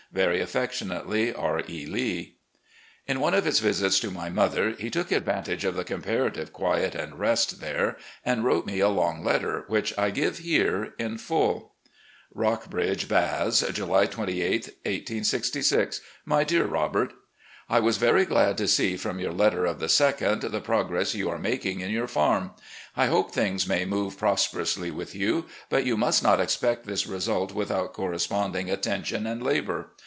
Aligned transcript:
"Very 0.13 0.41
affectionately, 0.41 1.33
"R. 1.33 1.61
E. 1.69 1.85
Lee." 1.85 2.35
On 3.07 3.21
one 3.21 3.33
of 3.33 3.45
his 3.45 3.59
visits 3.61 3.97
to 4.01 4.11
my 4.11 4.27
mother, 4.27 4.71
he 4.71 4.89
took 4.89 5.09
advantage 5.09 5.63
of 5.63 5.73
the 5.77 5.85
comparative 5.85 6.51
quiet 6.51 6.95
and 6.95 7.17
rest 7.17 7.61
there 7.61 7.95
and 8.25 8.43
wrote 8.43 8.65
me 8.65 8.81
a 8.81 8.89
long 8.89 9.23
letter, 9.23 9.63
which 9.69 9.97
I 9.97 10.09
give 10.09 10.39
here 10.39 10.93
in 10.99 11.17
full: 11.17 11.75
"Rockbridge 12.35 13.07
Baths, 13.07 13.61
July 13.71 14.05
28, 14.05 14.51
1866." 14.83 16.01
My 16.25 16.43
Dear 16.43 16.65
Robert: 16.65 17.13
I 17.69 17.79
was 17.79 17.95
very 17.95 18.25
glad 18.25 18.57
to 18.57 18.67
see 18.67 18.97
from 18.97 19.17
your 19.17 19.31
let 19.31 19.53
ter 19.53 19.63
of 19.65 19.79
the 19.79 19.85
2d 19.85 20.51
the 20.51 20.59
progress 20.59 21.15
you 21.15 21.29
are 21.29 21.39
making 21.39 21.79
in 21.79 21.89
your 21.89 22.07
farm. 22.09 22.51
I 22.97 23.05
hope 23.05 23.31
things 23.31 23.65
may 23.65 23.85
move 23.85 24.17
prosperously 24.19 24.91
with 24.91 25.15
you, 25.15 25.45
but 25.69 25.85
you 25.85 25.95
must 25.95 26.21
not 26.21 26.41
expect 26.41 26.85
this 26.85 27.07
result 27.07 27.53
without 27.53 27.93
corresponding 27.93 28.69
atten 28.69 29.03
tion 29.03 29.25
and 29.25 29.41
labour. 29.41 29.91